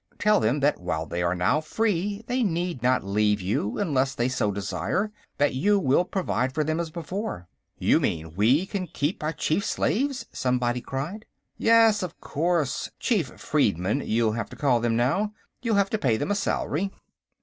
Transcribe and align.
"Tell 0.17 0.39
them 0.39 0.61
that 0.61 0.79
while 0.81 1.05
they 1.05 1.21
are 1.21 1.35
now 1.35 1.61
free, 1.61 2.23
they 2.25 2.41
need 2.41 2.81
not 2.81 3.03
leave 3.03 3.39
you 3.39 3.77
unless 3.77 4.15
they 4.15 4.27
so 4.29 4.51
desire; 4.51 5.11
that 5.37 5.53
you 5.53 5.77
will 5.77 6.05
provide 6.05 6.55
for 6.55 6.63
them 6.63 6.79
as 6.79 6.89
before." 6.89 7.47
"You 7.77 7.99
mean, 7.99 8.33
we 8.33 8.65
can 8.65 8.87
keep 8.87 9.21
our 9.21 9.31
chief 9.31 9.63
slaves?" 9.63 10.25
somebody 10.33 10.81
cried. 10.81 11.25
"Yes, 11.55 12.01
of 12.01 12.19
course 12.19 12.89
chief 12.99 13.39
freedmen, 13.39 14.01
you'll 14.03 14.31
have 14.31 14.49
to 14.49 14.55
call 14.55 14.79
them, 14.79 14.97
now. 14.97 15.33
You'll 15.61 15.75
have 15.75 15.91
to 15.91 15.99
pay 15.99 16.17
them 16.17 16.31
a 16.31 16.35
salary...." 16.35 16.89